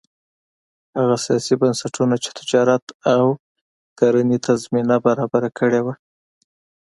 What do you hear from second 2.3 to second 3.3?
تجارت او